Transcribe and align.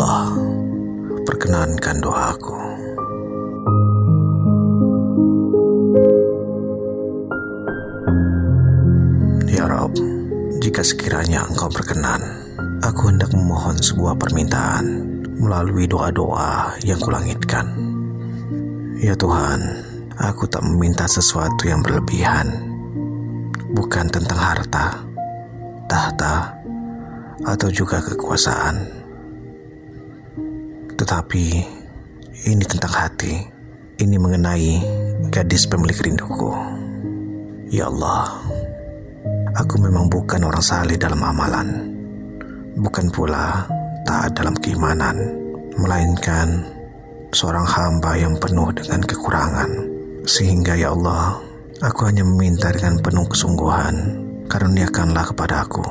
Allah, 0.00 0.32
perkenankan 1.28 2.00
doaku. 2.00 2.56
Ya 9.52 9.68
Rob, 9.68 9.92
jika 10.64 10.80
sekiranya 10.80 11.44
engkau 11.52 11.68
berkenan, 11.68 12.16
aku 12.80 13.12
hendak 13.12 13.28
memohon 13.36 13.76
sebuah 13.76 14.16
permintaan 14.16 15.04
melalui 15.36 15.84
doa-doa 15.84 16.80
yang 16.80 16.96
kulangitkan. 16.96 17.68
Ya 19.04 19.12
Tuhan, 19.12 19.60
aku 20.16 20.48
tak 20.48 20.64
meminta 20.64 21.04
sesuatu 21.04 21.68
yang 21.68 21.84
berlebihan, 21.84 22.48
bukan 23.76 24.08
tentang 24.08 24.40
harta, 24.40 24.96
tahta, 25.92 26.56
atau 27.44 27.68
juga 27.68 28.00
kekuasaan. 28.00 28.99
Tetapi 31.10 31.46
ini 32.46 32.62
tentang 32.70 32.94
hati, 32.94 33.42
ini 33.98 34.14
mengenai 34.14 34.78
gadis 35.26 35.66
pemilik 35.66 35.98
rinduku. 36.06 36.54
Ya 37.66 37.90
Allah, 37.90 38.38
aku 39.58 39.82
memang 39.82 40.06
bukan 40.06 40.46
orang 40.46 40.62
saleh 40.62 40.94
dalam 40.94 41.18
amalan, 41.18 41.90
bukan 42.78 43.10
pula 43.10 43.66
taat 44.06 44.38
dalam 44.38 44.54
keimanan, 44.62 45.18
melainkan 45.82 46.62
seorang 47.34 47.66
hamba 47.66 48.14
yang 48.14 48.38
penuh 48.38 48.70
dengan 48.70 49.02
kekurangan. 49.02 49.90
Sehingga 50.30 50.78
ya 50.78 50.94
Allah, 50.94 51.42
aku 51.82 52.06
hanya 52.06 52.22
meminta 52.22 52.70
dengan 52.70 53.02
penuh 53.02 53.26
kesungguhan, 53.26 54.14
karuniakanlah 54.46 55.34
kepada 55.34 55.66
aku 55.66 55.82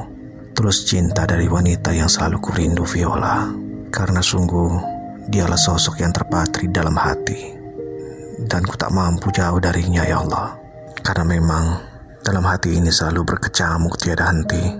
tulus 0.55 0.87
cinta 0.87 1.27
dari 1.27 1.51
wanita 1.51 1.91
yang 1.91 2.07
selalu 2.07 2.39
kurindu 2.39 2.87
Viola, 2.87 3.51
karena 3.91 4.23
sungguh 4.23 4.98
dialah 5.29 5.61
sosok 5.61 6.01
yang 6.01 6.09
terpatri 6.09 6.73
dalam 6.73 6.97
hati, 6.97 7.53
dan 8.49 8.65
ku 8.65 8.73
tak 8.73 8.89
mampu 8.89 9.29
jauh 9.29 9.61
darinya 9.61 10.01
ya 10.01 10.25
Allah. 10.25 10.57
Karena 11.05 11.37
memang 11.37 11.65
dalam 12.25 12.41
hati 12.49 12.81
ini 12.81 12.89
selalu 12.89 13.21
berkecamuk 13.29 13.93
tiada 14.01 14.25
henti, 14.25 14.73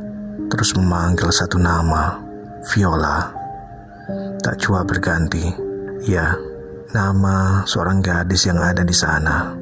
terus 0.49 0.73
memanggil 0.73 1.29
satu 1.29 1.61
nama, 1.61 2.17
Viola. 2.73 3.29
Tak 4.41 4.57
cua 4.57 4.81
berganti, 4.81 5.53
ya, 6.09 6.33
nama 6.97 7.61
seorang 7.69 8.01
gadis 8.01 8.49
yang 8.49 8.57
ada 8.57 8.81
di 8.81 8.95
sana. 8.97 9.53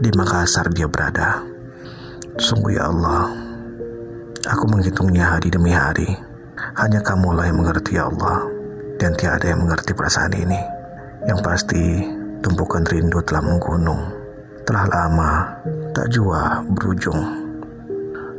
Di 0.00 0.08
Makassar 0.16 0.72
dia 0.72 0.88
berada. 0.88 1.44
Sungguh 2.40 2.80
ya 2.80 2.88
Allah, 2.88 3.30
aku 4.48 4.64
menghitungnya 4.64 5.36
hari 5.36 5.52
demi 5.52 5.76
hari. 5.76 6.08
Hanya 6.74 7.04
kamulah 7.04 7.46
yang 7.46 7.60
mengerti 7.60 8.00
ya 8.00 8.08
Allah, 8.08 8.48
dan 9.00 9.12
tiada 9.18 9.50
yang 9.50 9.64
mengerti 9.64 9.94
perasaan 9.94 10.34
ini. 10.34 10.60
Yang 11.24 11.40
pasti, 11.40 11.84
tumpukan 12.44 12.84
rindu 12.84 13.22
telah 13.24 13.42
menggunung 13.42 14.24
telah 14.64 14.88
lama 14.88 15.30
tak 15.92 16.08
jua 16.08 16.64
berujung. 16.72 17.20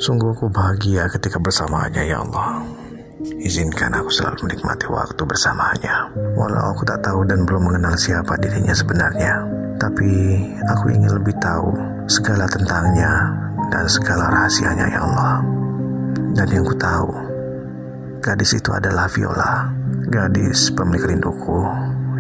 Sungguh 0.02 0.34
aku 0.34 0.52
bahagia 0.52 1.08
ketika 1.08 1.40
bersamanya 1.40 2.02
ya 2.04 2.20
Allah. 2.20 2.66
Izinkan 3.42 3.96
aku 3.96 4.12
selalu 4.12 4.50
menikmati 4.50 4.86
waktu 4.92 5.22
bersamanya. 5.24 6.12
Walau 6.36 6.76
aku 6.76 6.84
tak 6.84 7.00
tahu 7.06 7.24
dan 7.26 7.48
belum 7.48 7.72
mengenal 7.72 7.96
siapa 7.96 8.36
dirinya 8.42 8.76
sebenarnya. 8.76 9.34
Tapi 9.80 10.12
aku 10.68 10.86
ingin 10.92 11.16
lebih 11.16 11.34
tahu 11.40 11.72
segala 12.10 12.46
tentangnya 12.50 13.32
dan 13.72 13.86
segala 13.88 14.30
rahasianya 14.30 14.86
ya 14.92 15.00
Allah. 15.06 15.42
Dan 16.36 16.48
yang 16.52 16.68
ku 16.68 16.76
tahu, 16.76 17.10
gadis 18.26 18.58
itu 18.58 18.74
adalah 18.74 19.06
Viola, 19.06 19.70
gadis 20.10 20.74
pemilik 20.74 21.14
rinduku 21.14 21.62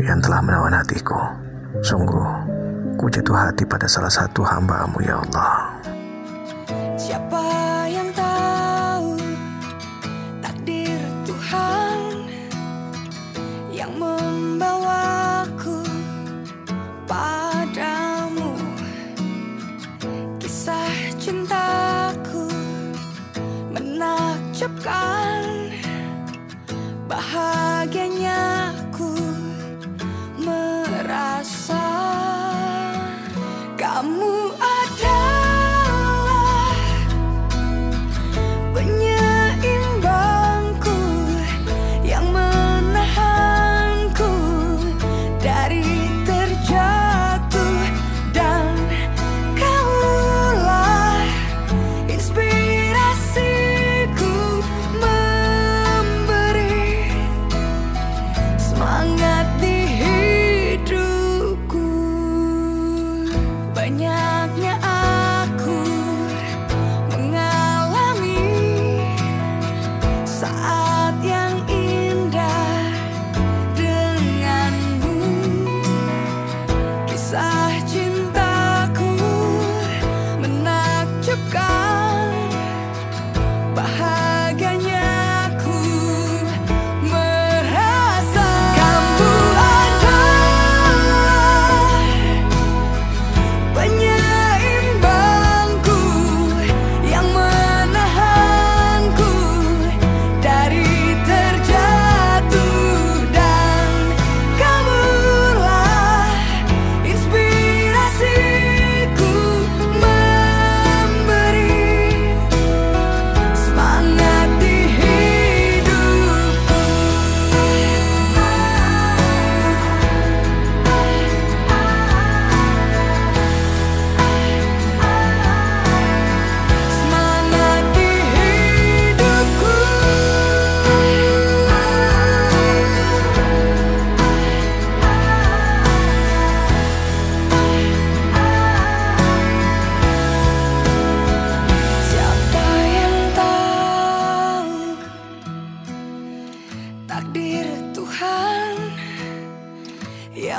yang 0.05 0.21
telah 0.21 0.37
menawan 0.37 0.77
hatiku. 0.77 1.17
Sungguh, 1.81 2.29
ku 2.93 3.09
jatuh 3.09 3.33
hati 3.33 3.65
pada 3.65 3.89
salah 3.89 4.13
satu 4.13 4.45
hambamu 4.45 5.01
ya 5.01 5.17
Allah. 5.17 5.81
Siapa 6.93 7.41
yang 7.89 8.13
tahu 8.13 9.17
takdir 10.45 11.01
Tuhan 11.25 12.29
yang 13.73 13.89
membawaku 13.97 15.81
padamu 17.09 18.53
Kisah 20.37 21.17
cintaku 21.17 22.45
menakjubkan 23.73 25.64
Bahagya 27.05 28.05
niya 28.09 28.54
side. 77.25 77.64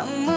Ang 0.06 0.35